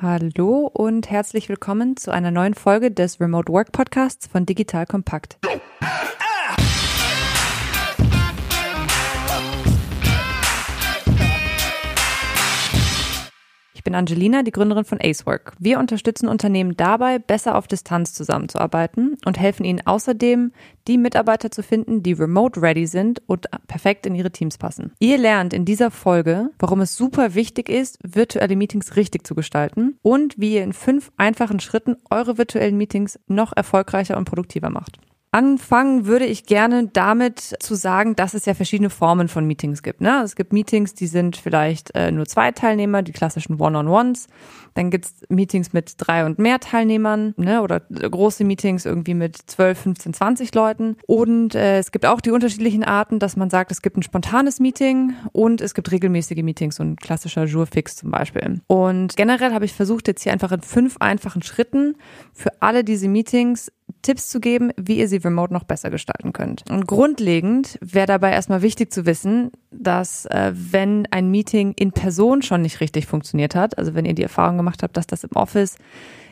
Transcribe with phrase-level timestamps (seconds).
[0.00, 5.38] Hallo und herzlich willkommen zu einer neuen Folge des Remote Work Podcasts von Digital Kompakt.
[13.78, 15.52] Ich bin Angelina, die Gründerin von Acework.
[15.60, 20.50] Wir unterstützen Unternehmen dabei, besser auf Distanz zusammenzuarbeiten und helfen ihnen außerdem,
[20.88, 24.90] die Mitarbeiter zu finden, die remote ready sind und perfekt in ihre Teams passen.
[24.98, 29.96] Ihr lernt in dieser Folge, warum es super wichtig ist, virtuelle Meetings richtig zu gestalten
[30.02, 34.98] und wie ihr in fünf einfachen Schritten eure virtuellen Meetings noch erfolgreicher und produktiver macht.
[35.30, 40.00] Anfangen würde ich gerne damit zu sagen, dass es ja verschiedene Formen von Meetings gibt.
[40.00, 40.22] Ne?
[40.24, 44.28] Es gibt Meetings, die sind vielleicht äh, nur zwei Teilnehmer, die klassischen One-on-Ones.
[44.72, 47.60] Dann gibt's Meetings mit drei und mehr Teilnehmern ne?
[47.60, 50.96] oder große Meetings irgendwie mit 12, 15, 20 Leuten.
[51.06, 54.60] Und äh, es gibt auch die unterschiedlichen Arten, dass man sagt, es gibt ein spontanes
[54.60, 58.62] Meeting und es gibt regelmäßige Meetings, so ein klassischer Jour-Fix zum Beispiel.
[58.66, 61.96] Und generell habe ich versucht, jetzt hier einfach in fünf einfachen Schritten
[62.32, 63.70] für alle diese Meetings
[64.08, 66.64] Tipps zu geben, wie ihr sie remote noch besser gestalten könnt.
[66.70, 72.40] Und grundlegend wäre dabei erstmal wichtig zu wissen, dass äh, wenn ein Meeting in Person
[72.40, 75.32] schon nicht richtig funktioniert hat, also wenn ihr die Erfahrung gemacht habt, dass das im
[75.36, 75.76] Office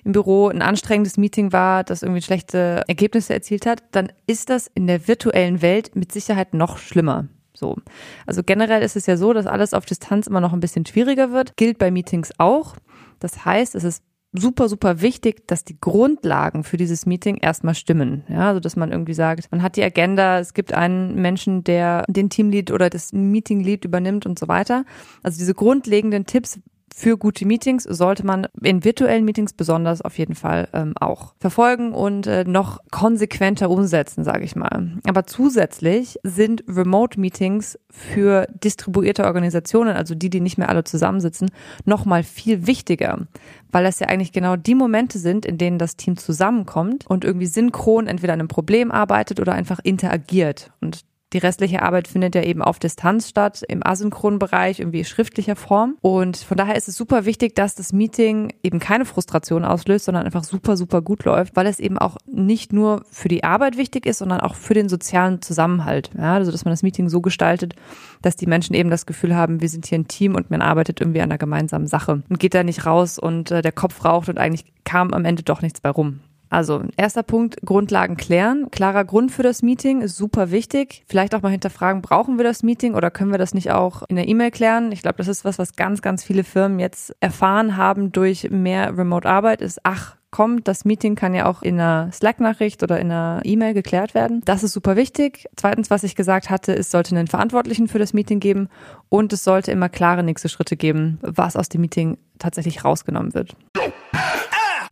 [0.05, 4.71] im Büro ein anstrengendes Meeting war, das irgendwie schlechte Ergebnisse erzielt hat, dann ist das
[4.73, 7.29] in der virtuellen Welt mit Sicherheit noch schlimmer.
[7.53, 7.77] So.
[8.25, 11.31] Also generell ist es ja so, dass alles auf Distanz immer noch ein bisschen schwieriger
[11.31, 11.59] wird.
[11.59, 12.77] Gilt bei Meetings auch.
[13.21, 18.25] Das heißt, es ist super, super wichtig, dass die Grundlagen für dieses Meeting erstmal stimmen.
[18.29, 22.05] Ja, also dass man irgendwie sagt, man hat die Agenda, es gibt einen Menschen, der
[22.09, 24.85] den Teamlead oder das Meetinglead übernimmt und so weiter.
[25.23, 26.61] Also diese grundlegenden Tipps,
[26.99, 31.93] für gute Meetings sollte man in virtuellen Meetings besonders auf jeden Fall ähm, auch verfolgen
[31.93, 34.93] und äh, noch konsequenter umsetzen, sage ich mal.
[35.07, 41.51] Aber zusätzlich sind Remote-Meetings für distribuierte Organisationen, also die, die nicht mehr alle zusammensitzen,
[41.85, 43.27] noch mal viel wichtiger,
[43.71, 47.47] weil das ja eigentlich genau die Momente sind, in denen das Team zusammenkommt und irgendwie
[47.47, 50.73] synchron entweder an einem Problem arbeitet oder einfach interagiert.
[50.81, 55.57] Und die restliche Arbeit findet ja eben auf Distanz statt, im asynchronen Bereich, irgendwie schriftlicher
[55.57, 55.97] Form.
[56.01, 60.25] Und von daher ist es super wichtig, dass das Meeting eben keine Frustration auslöst, sondern
[60.25, 64.07] einfach super, super gut läuft, weil es eben auch nicht nur für die Arbeit wichtig
[64.07, 66.11] ist, sondern auch für den sozialen Zusammenhalt.
[66.17, 67.75] Ja, also, dass man das Meeting so gestaltet,
[68.23, 71.01] dass die Menschen eben das Gefühl haben, wir sind hier ein Team und man arbeitet
[71.01, 74.29] irgendwie an einer gemeinsamen Sache und geht da nicht raus und äh, der Kopf raucht
[74.29, 76.21] und eigentlich kam am Ende doch nichts bei rum.
[76.49, 78.71] Also, erster Punkt, Grundlagen klären.
[78.71, 81.05] Klarer Grund für das Meeting ist super wichtig.
[81.07, 84.17] Vielleicht auch mal hinterfragen, brauchen wir das Meeting oder können wir das nicht auch in
[84.17, 84.93] der E-Mail klären?
[84.93, 88.97] Ich glaube, das ist was, was ganz, ganz viele Firmen jetzt erfahren haben durch mehr
[88.97, 93.41] Remote-Arbeit, ist, ach, kommt, das Meeting kann ja auch in einer Slack-Nachricht oder in einer
[93.45, 94.43] E-Mail geklärt werden.
[94.45, 95.47] Das ist super wichtig.
[95.57, 98.69] Zweitens, was ich gesagt hatte, es sollte einen Verantwortlichen für das Meeting geben
[99.09, 103.57] und es sollte immer klare nächste Schritte geben, was aus dem Meeting tatsächlich rausgenommen wird.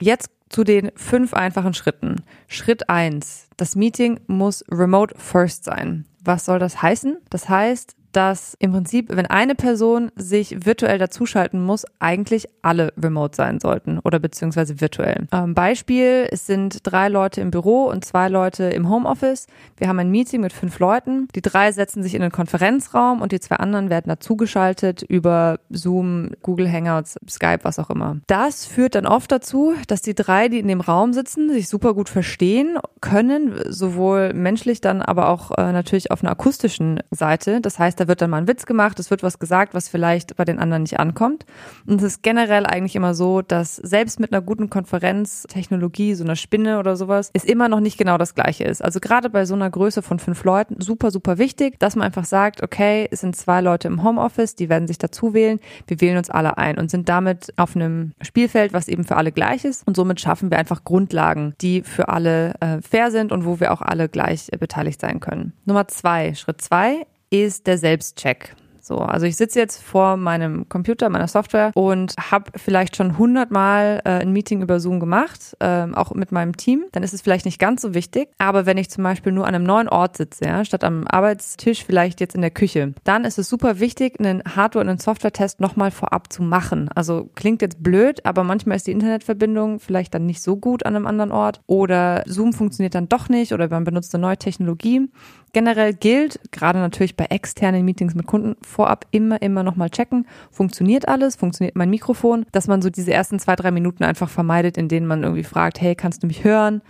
[0.00, 2.22] Jetzt zu den fünf einfachen Schritten.
[2.48, 6.06] Schritt eins: Das Meeting muss remote first sein.
[6.22, 7.18] Was soll das heißen?
[7.30, 13.36] Das heißt, dass im Prinzip, wenn eine Person sich virtuell dazuschalten muss, eigentlich alle remote
[13.36, 15.26] sein sollten oder beziehungsweise virtuell.
[15.32, 19.46] Ähm, Beispiel, es sind drei Leute im Büro und zwei Leute im Homeoffice.
[19.76, 21.28] Wir haben ein Meeting mit fünf Leuten.
[21.34, 26.30] Die drei setzen sich in den Konferenzraum und die zwei anderen werden dazugeschaltet über Zoom,
[26.42, 28.18] Google Hangouts, Skype, was auch immer.
[28.26, 31.94] Das führt dann oft dazu, dass die drei, die in dem Raum sitzen, sich super
[31.94, 37.60] gut verstehen können, sowohl menschlich dann, aber auch äh, natürlich auf einer akustischen Seite.
[37.60, 40.44] Das heißt, wird dann mal ein Witz gemacht, es wird was gesagt, was vielleicht bei
[40.44, 41.44] den anderen nicht ankommt.
[41.86, 46.36] Und es ist generell eigentlich immer so, dass selbst mit einer guten Konferenztechnologie, so einer
[46.36, 48.82] Spinne oder sowas, es immer noch nicht genau das gleiche ist.
[48.82, 52.24] Also gerade bei so einer Größe von fünf Leuten super, super wichtig, dass man einfach
[52.24, 56.18] sagt, okay, es sind zwei Leute im Homeoffice, die werden sich dazu wählen, wir wählen
[56.18, 59.86] uns alle ein und sind damit auf einem Spielfeld, was eben für alle gleich ist.
[59.86, 63.72] Und somit schaffen wir einfach Grundlagen, die für alle äh, fair sind und wo wir
[63.72, 65.52] auch alle gleich äh, beteiligt sein können.
[65.64, 67.06] Nummer zwei, Schritt zwei
[67.42, 68.54] ist der Selbstcheck.
[68.80, 74.02] So, also ich sitze jetzt vor meinem Computer, meiner Software und habe vielleicht schon hundertmal
[74.04, 76.84] äh, ein Meeting über Zoom gemacht, äh, auch mit meinem Team.
[76.92, 78.28] Dann ist es vielleicht nicht ganz so wichtig.
[78.36, 81.82] Aber wenn ich zum Beispiel nur an einem neuen Ort sitze, ja, statt am Arbeitstisch
[81.82, 85.60] vielleicht jetzt in der Küche, dann ist es super wichtig, einen Hardware- und einen Software-Test
[85.60, 86.90] nochmal vorab zu machen.
[86.94, 90.94] Also klingt jetzt blöd, aber manchmal ist die Internetverbindung vielleicht dann nicht so gut an
[90.94, 95.08] einem anderen Ort oder Zoom funktioniert dann doch nicht oder man benutzt eine neue Technologie.
[95.54, 100.26] Generell gilt, gerade natürlich bei externen Meetings mit Kunden, vorab immer, immer nochmal checken.
[100.50, 101.36] Funktioniert alles?
[101.36, 102.44] Funktioniert mein Mikrofon?
[102.50, 105.80] Dass man so diese ersten zwei, drei Minuten einfach vermeidet, in denen man irgendwie fragt,
[105.80, 106.82] hey, kannst du mich hören?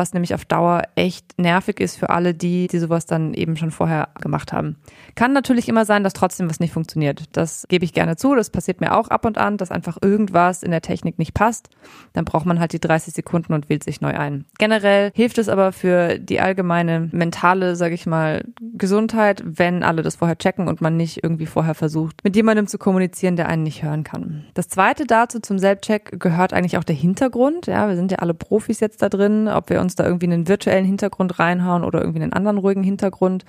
[0.00, 3.70] Was nämlich auf Dauer echt nervig ist für alle, die, die sowas dann eben schon
[3.70, 4.76] vorher gemacht haben.
[5.14, 7.24] Kann natürlich immer sein, dass trotzdem was nicht funktioniert.
[7.32, 8.34] Das gebe ich gerne zu.
[8.34, 11.68] Das passiert mir auch ab und an, dass einfach irgendwas in der Technik nicht passt.
[12.14, 14.46] Dann braucht man halt die 30 Sekunden und wählt sich neu ein.
[14.56, 18.42] Generell hilft es aber für die allgemeine mentale, sage ich mal,
[18.72, 22.78] Gesundheit, wenn alle das vorher checken und man nicht irgendwie vorher versucht, mit jemandem zu
[22.78, 24.46] kommunizieren, der einen nicht hören kann.
[24.54, 27.66] Das zweite dazu zum Selbstcheck gehört eigentlich auch der Hintergrund.
[27.66, 30.48] Ja, wir sind ja alle Profis jetzt da drin, ob wir uns da irgendwie einen
[30.48, 33.44] virtuellen Hintergrund reinhauen oder irgendwie einen anderen ruhigen Hintergrund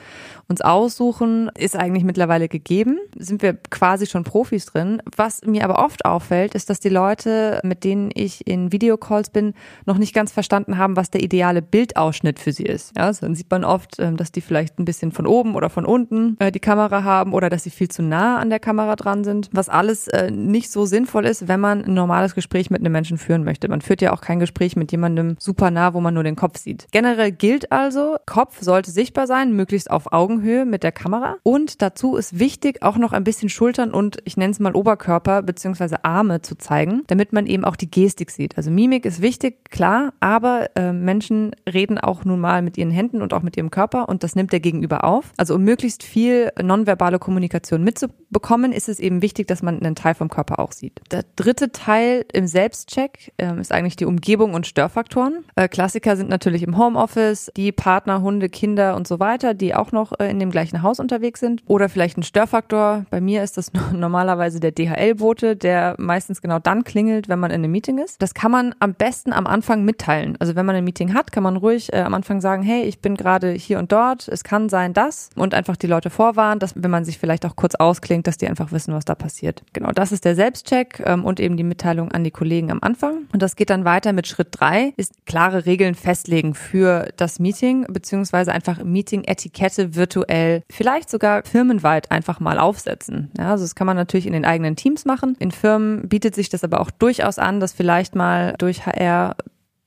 [0.47, 2.99] uns aussuchen, ist eigentlich mittlerweile gegeben.
[3.17, 5.01] Sind wir quasi schon Profis drin.
[5.15, 9.53] Was mir aber oft auffällt, ist, dass die Leute, mit denen ich in Videocalls bin,
[9.85, 12.95] noch nicht ganz verstanden haben, was der ideale Bildausschnitt für sie ist.
[12.97, 15.69] Ja, also dann sieht man oft, ähm, dass die vielleicht ein bisschen von oben oder
[15.69, 18.95] von unten äh, die Kamera haben oder dass sie viel zu nah an der Kamera
[18.95, 22.81] dran sind, was alles äh, nicht so sinnvoll ist, wenn man ein normales Gespräch mit
[22.81, 23.67] einem Menschen führen möchte.
[23.67, 26.57] Man führt ja auch kein Gespräch mit jemandem super nah, wo man nur den Kopf
[26.57, 26.87] sieht.
[26.91, 31.37] Generell gilt also, Kopf sollte sichtbar sein, möglichst auf Augenhöhe mit der Kamera.
[31.43, 35.41] Und dazu ist wichtig, auch noch ein bisschen Schultern und ich nenne es mal Oberkörper
[35.41, 35.97] bzw.
[36.03, 38.57] Arme zu zeigen, damit man eben auch die Gestik sieht.
[38.57, 43.21] Also Mimik ist wichtig, klar, aber äh, Menschen reden auch nun mal mit ihren Händen
[43.21, 45.31] und auch mit ihrem Körper und das nimmt der Gegenüber auf.
[45.37, 50.15] Also um möglichst viel nonverbale Kommunikation mitzubekommen, ist es eben wichtig, dass man einen Teil
[50.15, 50.99] vom Körper auch sieht.
[51.11, 55.45] Der dritte Teil im Selbstcheck äh, ist eigentlich die Umgebung und Störfaktoren.
[55.55, 59.91] Äh, Klassiker sind natürlich im Homeoffice, die Partner, Hunde, Kinder und so weiter, die auch
[59.91, 61.61] noch äh, in dem gleichen Haus unterwegs sind.
[61.67, 63.05] Oder vielleicht ein Störfaktor.
[63.09, 67.63] Bei mir ist das normalerweise der DHL-Bote, der meistens genau dann klingelt, wenn man in
[67.63, 68.21] einem Meeting ist.
[68.21, 70.35] Das kann man am besten am Anfang mitteilen.
[70.39, 72.99] Also wenn man ein Meeting hat, kann man ruhig äh, am Anfang sagen, hey, ich
[72.99, 76.73] bin gerade hier und dort, es kann sein das und einfach die Leute vorwarnen, dass
[76.75, 79.63] wenn man sich vielleicht auch kurz ausklingt, dass die einfach wissen, was da passiert.
[79.73, 83.27] Genau, das ist der Selbstcheck ähm, und eben die Mitteilung an die Kollegen am Anfang.
[83.33, 87.85] Und das geht dann weiter mit Schritt drei, ist klare Regeln festlegen für das Meeting,
[87.89, 93.31] beziehungsweise einfach Meeting-Etikette virtuell, vielleicht sogar firmenweit einfach mal aufsetzen.
[93.37, 95.35] Ja, also das kann man natürlich in den eigenen Teams machen.
[95.39, 99.35] In Firmen bietet sich das aber auch durchaus an, dass vielleicht mal durch HR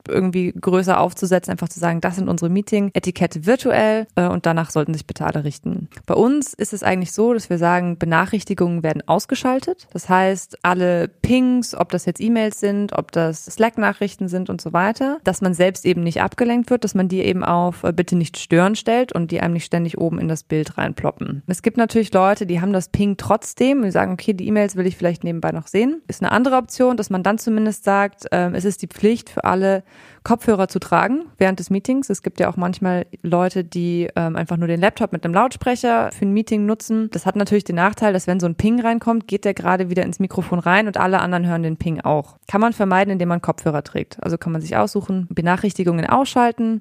[0.08, 4.94] irgendwie größer aufzusetzen, einfach zu sagen, das sind unsere Meeting-Etikette virtuell äh, und danach sollten
[4.94, 5.88] sich bitte alle richten.
[6.06, 9.88] Bei uns ist es eigentlich so, dass wir sagen, Benachrichtigungen werden ausgeschaltet.
[9.92, 14.72] Das heißt, alle Pings, ob das jetzt E-Mails sind, ob das Slack-Nachrichten sind und so
[14.72, 18.16] weiter, dass man selbst eben nicht abgelenkt wird, dass man die eben auf äh, bitte
[18.16, 21.42] nicht stören stellt und die einem nicht ständig oben in das Bild reinploppen.
[21.46, 24.86] Es gibt natürlich Leute, die haben das Ping trotzdem und sagen, okay, die E-Mails will
[24.86, 26.02] ich vielleicht nebenbei noch sehen.
[26.08, 29.44] Ist eine andere Option, dass man dann zumindest sagt, äh, es ist die Pflicht für
[29.44, 29.82] alle,
[30.24, 32.08] Kopfhörer zu tragen während des Meetings.
[32.08, 36.10] Es gibt ja auch manchmal Leute, die ähm, einfach nur den Laptop mit einem Lautsprecher
[36.12, 37.10] für ein Meeting nutzen.
[37.10, 40.02] Das hat natürlich den Nachteil, dass wenn so ein Ping reinkommt, geht der gerade wieder
[40.02, 42.36] ins Mikrofon rein und alle anderen hören den Ping auch.
[42.48, 44.22] Kann man vermeiden, indem man Kopfhörer trägt.
[44.22, 46.80] Also kann man sich aussuchen, Benachrichtigungen ausschalten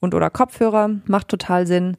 [0.00, 1.96] und oder Kopfhörer, macht total Sinn.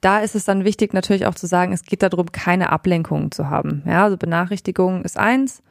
[0.00, 3.48] Da ist es dann wichtig natürlich auch zu sagen, es geht darum, keine Ablenkungen zu
[3.48, 3.82] haben.
[3.86, 5.62] Ja, also Benachrichtigungen ist eins.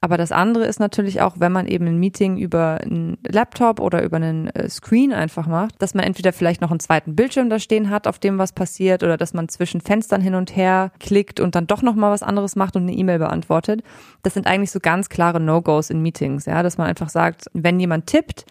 [0.00, 4.04] Aber das andere ist natürlich auch, wenn man eben ein Meeting über einen Laptop oder
[4.04, 7.58] über einen äh, Screen einfach macht, dass man entweder vielleicht noch einen zweiten Bildschirm da
[7.58, 11.40] stehen hat, auf dem was passiert, oder dass man zwischen Fenstern hin und her klickt
[11.40, 13.82] und dann doch noch mal was anderes macht und eine E-Mail beantwortet.
[14.22, 17.80] Das sind eigentlich so ganz klare No-Gos in Meetings, ja, dass man einfach sagt, wenn
[17.80, 18.44] jemand tippt,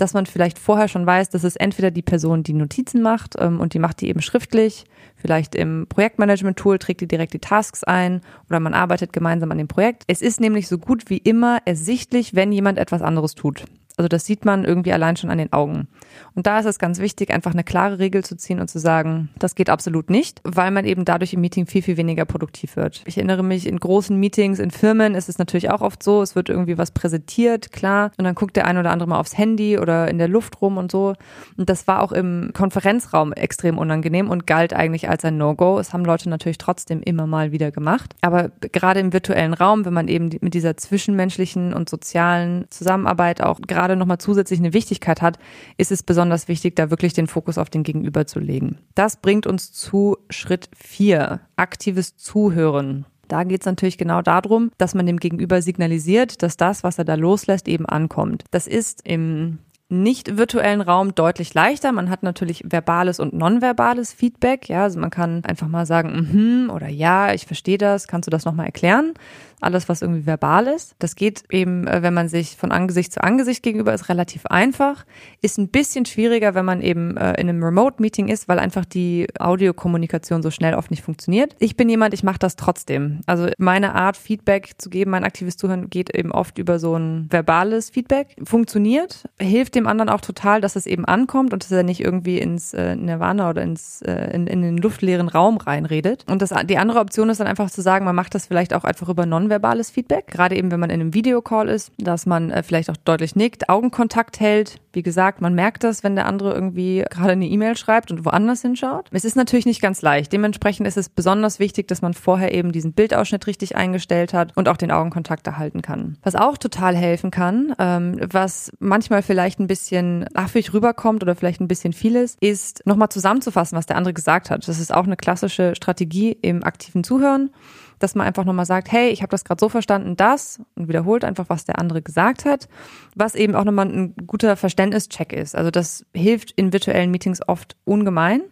[0.00, 3.60] dass man vielleicht vorher schon weiß, dass es entweder die Person, die Notizen macht ähm,
[3.60, 4.84] und die macht die eben schriftlich,
[5.16, 9.68] vielleicht im Projektmanagement-Tool trägt die direkt die Tasks ein oder man arbeitet gemeinsam an dem
[9.68, 10.04] Projekt.
[10.06, 13.64] Es ist nämlich so gut wie immer ersichtlich, wenn jemand etwas anderes tut.
[14.00, 15.86] Also das sieht man irgendwie allein schon an den Augen.
[16.34, 19.28] Und da ist es ganz wichtig, einfach eine klare Regel zu ziehen und zu sagen,
[19.38, 23.02] das geht absolut nicht, weil man eben dadurch im Meeting viel, viel weniger produktiv wird.
[23.04, 26.34] Ich erinnere mich, in großen Meetings, in Firmen ist es natürlich auch oft so, es
[26.34, 29.78] wird irgendwie was präsentiert, klar, und dann guckt der ein oder andere mal aufs Handy
[29.78, 31.12] oder in der Luft rum und so.
[31.58, 35.78] Und das war auch im Konferenzraum extrem unangenehm und galt eigentlich als ein No-Go.
[35.78, 38.14] Es haben Leute natürlich trotzdem immer mal wieder gemacht.
[38.22, 43.60] Aber gerade im virtuellen Raum, wenn man eben mit dieser zwischenmenschlichen und sozialen Zusammenarbeit auch
[43.60, 45.38] gerade nochmal zusätzlich eine Wichtigkeit hat,
[45.76, 48.78] ist es besonders wichtig, da wirklich den Fokus auf den Gegenüber zu legen.
[48.94, 53.06] Das bringt uns zu Schritt vier: aktives Zuhören.
[53.28, 57.04] Da geht es natürlich genau darum, dass man dem Gegenüber signalisiert, dass das, was er
[57.04, 58.44] da loslässt, eben ankommt.
[58.50, 59.58] Das ist im
[59.90, 61.92] nicht virtuellen Raum deutlich leichter.
[61.92, 64.68] Man hat natürlich verbales und nonverbales Feedback.
[64.68, 68.06] Ja, also man kann einfach mal sagen, mhm oder ja, ich verstehe das.
[68.06, 69.14] Kannst du das nochmal erklären?
[69.60, 70.94] alles, was irgendwie verbal ist.
[70.98, 75.04] Das geht eben, äh, wenn man sich von Angesicht zu Angesicht gegenüber ist, relativ einfach.
[75.42, 79.26] Ist ein bisschen schwieriger, wenn man eben äh, in einem Remote-Meeting ist, weil einfach die
[79.38, 81.56] Audiokommunikation so schnell oft nicht funktioniert.
[81.58, 83.20] Ich bin jemand, ich mache das trotzdem.
[83.26, 87.26] Also meine Art, Feedback zu geben, mein aktives Zuhören geht eben oft über so ein
[87.30, 88.36] verbales Feedback.
[88.42, 92.38] Funktioniert, hilft dem anderen auch total, dass es eben ankommt und dass er nicht irgendwie
[92.38, 96.24] ins äh, Nirvana oder ins, in, in den luftleeren Raum reinredet.
[96.28, 98.84] Und das, die andere Option ist dann einfach zu sagen, man macht das vielleicht auch
[98.84, 102.50] einfach über non nonverbales Feedback, gerade eben, wenn man in einem Videocall ist, dass man
[102.50, 104.80] äh, vielleicht auch deutlich nickt, Augenkontakt hält.
[104.92, 108.62] Wie gesagt, man merkt das, wenn der andere irgendwie gerade eine E-Mail schreibt und woanders
[108.62, 109.08] hinschaut.
[109.12, 110.32] Es ist natürlich nicht ganz leicht.
[110.32, 114.68] Dementsprechend ist es besonders wichtig, dass man vorher eben diesen Bildausschnitt richtig eingestellt hat und
[114.68, 116.18] auch den Augenkontakt erhalten kann.
[116.22, 121.60] Was auch total helfen kann, ähm, was manchmal vielleicht ein bisschen affig rüberkommt oder vielleicht
[121.60, 124.66] ein bisschen viel ist, ist nochmal zusammenzufassen, was der andere gesagt hat.
[124.66, 127.50] Das ist auch eine klassische Strategie im aktiven Zuhören
[128.00, 131.24] dass man einfach nochmal sagt, hey, ich habe das gerade so verstanden, das und wiederholt
[131.24, 132.68] einfach, was der andere gesagt hat,
[133.14, 135.54] was eben auch nochmal ein guter Verständnischeck ist.
[135.54, 138.42] Also das hilft in virtuellen Meetings oft ungemein.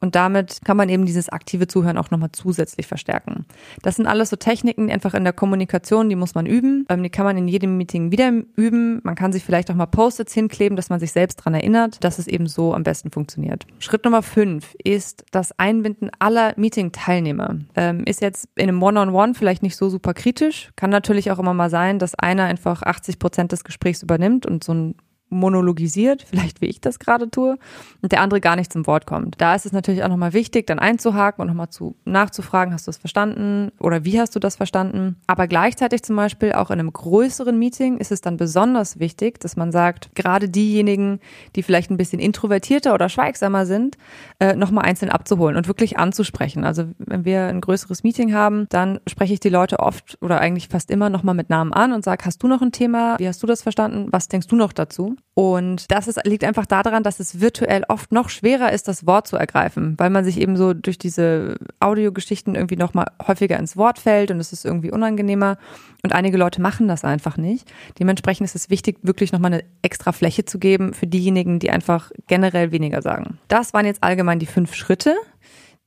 [0.00, 3.46] Und damit kann man eben dieses aktive Zuhören auch nochmal zusätzlich verstärken.
[3.82, 6.86] Das sind alles so Techniken, einfach in der Kommunikation, die muss man üben.
[6.88, 9.00] Ähm, die kann man in jedem Meeting wieder üben.
[9.02, 12.18] Man kann sich vielleicht auch mal Post-its hinkleben, dass man sich selbst dran erinnert, dass
[12.18, 13.66] es eben so am besten funktioniert.
[13.80, 17.56] Schritt Nummer fünf ist das Einbinden aller Meeting-Teilnehmer.
[17.74, 20.70] Ähm, ist jetzt in einem One-on-One -on -One vielleicht nicht so super kritisch.
[20.76, 24.62] Kann natürlich auch immer mal sein, dass einer einfach 80 Prozent des Gesprächs übernimmt und
[24.62, 24.94] so ein
[25.30, 27.58] monologisiert, vielleicht wie ich das gerade tue,
[28.02, 29.40] und der andere gar nicht zum Wort kommt.
[29.40, 32.90] Da ist es natürlich auch nochmal wichtig, dann einzuhaken und nochmal zu nachzufragen, hast du
[32.90, 35.16] das verstanden oder wie hast du das verstanden?
[35.26, 39.56] Aber gleichzeitig zum Beispiel auch in einem größeren Meeting ist es dann besonders wichtig, dass
[39.56, 41.20] man sagt, gerade diejenigen,
[41.56, 43.96] die vielleicht ein bisschen introvertierter oder schweigsamer sind,
[44.40, 46.64] äh, nochmal einzeln abzuholen und wirklich anzusprechen.
[46.64, 50.68] Also wenn wir ein größeres Meeting haben, dann spreche ich die Leute oft oder eigentlich
[50.68, 53.18] fast immer nochmal mit Namen an und sage, hast du noch ein Thema?
[53.18, 54.08] Wie hast du das verstanden?
[54.10, 55.17] Was denkst du noch dazu?
[55.34, 59.28] Und das ist, liegt einfach daran, dass es virtuell oft noch schwerer ist, das Wort
[59.28, 63.76] zu ergreifen, weil man sich eben so durch diese Audiogeschichten irgendwie noch mal häufiger ins
[63.76, 65.56] Wort fällt und es ist irgendwie unangenehmer.
[66.02, 67.70] Und einige Leute machen das einfach nicht.
[68.00, 71.70] Dementsprechend ist es wichtig, wirklich noch mal eine extra Fläche zu geben für diejenigen, die
[71.70, 73.38] einfach generell weniger sagen.
[73.46, 75.14] Das waren jetzt allgemein die fünf Schritte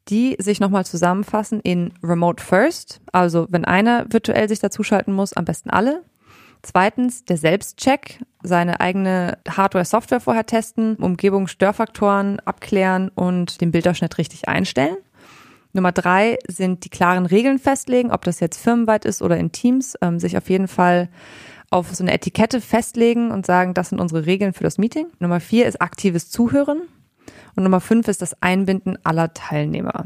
[0.10, 3.02] die sich nochmal zusammenfassen in Remote First.
[3.12, 6.04] Also wenn einer virtuell sich dazuschalten muss, am besten alle.
[6.64, 14.98] Zweitens der Selbstcheck, seine eigene Hardware-Software vorher testen, Umgebungsstörfaktoren abklären und den Bildausschnitt richtig einstellen.
[15.74, 19.98] Nummer drei sind die klaren Regeln festlegen, ob das jetzt firmenweit ist oder in Teams,
[20.02, 21.10] ähm, sich auf jeden Fall
[21.70, 25.08] auf so eine Etikette festlegen und sagen, das sind unsere Regeln für das Meeting.
[25.20, 26.82] Nummer vier ist aktives Zuhören.
[27.56, 30.06] Und Nummer fünf ist das Einbinden aller Teilnehmer.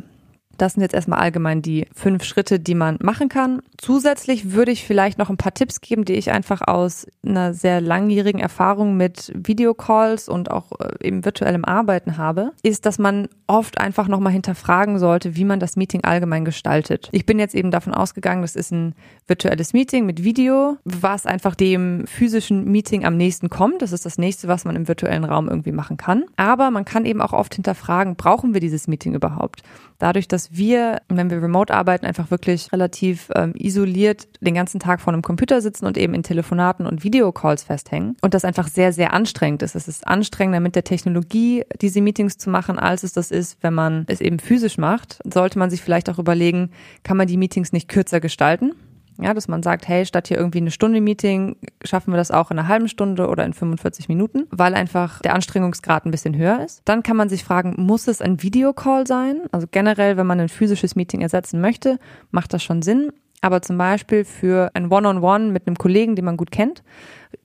[0.57, 3.61] Das sind jetzt erstmal allgemein die fünf Schritte, die man machen kann.
[3.77, 7.81] Zusätzlich würde ich vielleicht noch ein paar Tipps geben, die ich einfach aus einer sehr
[7.81, 13.79] langjährigen Erfahrung mit Videocalls und auch äh, eben virtuellem Arbeiten habe, ist, dass man oft
[13.79, 17.09] einfach nochmal hinterfragen sollte, wie man das Meeting allgemein gestaltet.
[17.11, 18.95] Ich bin jetzt eben davon ausgegangen, das ist ein
[19.27, 23.81] virtuelles Meeting mit Video, was einfach dem physischen Meeting am nächsten kommt.
[23.81, 26.25] Das ist das nächste, was man im virtuellen Raum irgendwie machen kann.
[26.37, 29.63] Aber man kann eben auch oft hinterfragen, brauchen wir dieses Meeting überhaupt?
[29.97, 35.01] Dadurch, dass wir, wenn wir remote arbeiten, einfach wirklich relativ ähm, isoliert den ganzen Tag
[35.01, 38.93] vor einem Computer sitzen und eben in Telefonaten und Videocalls festhängen und das einfach sehr,
[38.93, 39.75] sehr anstrengend ist.
[39.75, 43.73] Es ist anstrengender mit der Technologie diese Meetings zu machen, als es das ist, wenn
[43.73, 45.19] man es eben physisch macht.
[45.25, 46.71] Sollte man sich vielleicht auch überlegen,
[47.03, 48.73] kann man die Meetings nicht kürzer gestalten?
[49.21, 52.51] Ja, dass man sagt, hey, statt hier irgendwie eine Stunde Meeting, schaffen wir das auch
[52.51, 56.63] in einer halben Stunde oder in 45 Minuten, weil einfach der Anstrengungsgrad ein bisschen höher
[56.63, 56.81] ist.
[56.85, 59.41] Dann kann man sich fragen, muss es ein Videocall sein?
[59.51, 61.99] Also generell, wenn man ein physisches Meeting ersetzen möchte,
[62.31, 63.11] macht das schon Sinn.
[63.45, 66.81] Aber zum Beispiel für ein One-on-One mit einem Kollegen, den man gut kennt,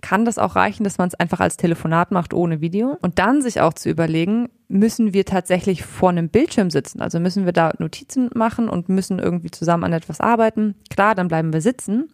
[0.00, 2.96] kann das auch reichen, dass man es einfach als Telefonat macht ohne Video.
[3.02, 7.02] Und dann sich auch zu überlegen, müssen wir tatsächlich vor einem Bildschirm sitzen?
[7.02, 10.74] Also müssen wir da Notizen machen und müssen irgendwie zusammen an etwas arbeiten?
[10.88, 12.08] Klar, dann bleiben wir sitzen.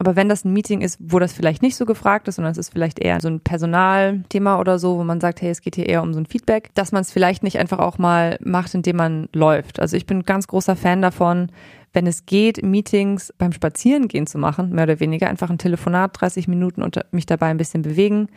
[0.00, 2.56] Aber wenn das ein Meeting ist, wo das vielleicht nicht so gefragt ist, sondern es
[2.56, 5.90] ist vielleicht eher so ein Personalthema oder so, wo man sagt, hey, es geht hier
[5.90, 8.96] eher um so ein Feedback, dass man es vielleicht nicht einfach auch mal macht, indem
[8.96, 9.78] man läuft.
[9.78, 11.52] Also ich bin ganz großer Fan davon,
[11.92, 16.48] wenn es geht, Meetings beim Spazierengehen zu machen, mehr oder weniger, einfach ein Telefonat, 30
[16.48, 18.28] Minuten und mich dabei ein bisschen bewegen,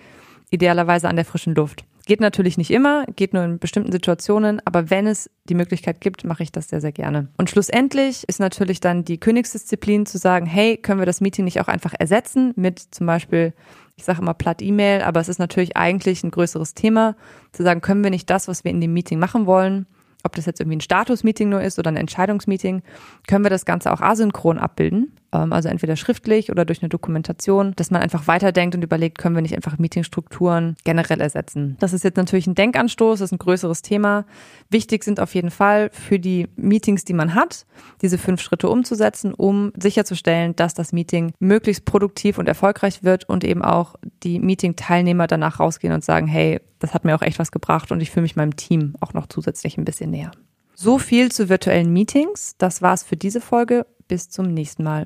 [0.49, 1.85] idealerweise an der frischen Luft.
[2.05, 6.25] Geht natürlich nicht immer, geht nur in bestimmten Situationen, aber wenn es die Möglichkeit gibt,
[6.25, 7.29] mache ich das sehr, sehr gerne.
[7.37, 11.61] Und schlussendlich ist natürlich dann die Königsdisziplin zu sagen, hey, können wir das Meeting nicht
[11.61, 13.53] auch einfach ersetzen mit zum Beispiel,
[13.95, 17.15] ich sage immer platt E-Mail, aber es ist natürlich eigentlich ein größeres Thema,
[17.53, 19.85] zu sagen, können wir nicht das, was wir in dem Meeting machen wollen,
[20.23, 22.81] ob das jetzt irgendwie ein Status-Meeting nur ist oder ein Entscheidungsmeeting,
[23.27, 25.15] können wir das Ganze auch asynchron abbilden.
[25.33, 29.35] Ähm, also entweder schriftlich oder durch eine Dokumentation, dass man einfach weiterdenkt und überlegt, können
[29.35, 31.75] wir nicht einfach Meetingstrukturen generell ersetzen.
[31.79, 34.25] Das ist jetzt natürlich ein Denkanstoß, das ist ein größeres Thema.
[34.69, 37.65] Wichtig sind auf jeden Fall für die Meetings, die man hat,
[38.01, 43.43] diese fünf Schritte umzusetzen, um sicherzustellen, dass das Meeting möglichst produktiv und erfolgreich wird und
[43.43, 47.51] eben auch die Meeting-Teilnehmer danach rausgehen und sagen, hey, das hat mir auch echt was
[47.51, 50.31] gebracht und ich fühle mich meinem Team auch noch zusätzlich ein bisschen näher.
[50.75, 52.55] So viel zu virtuellen Meetings.
[52.57, 53.85] Das war's für diese Folge.
[54.07, 55.05] Bis zum nächsten Mal.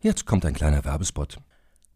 [0.00, 1.38] Jetzt kommt ein kleiner Werbespot.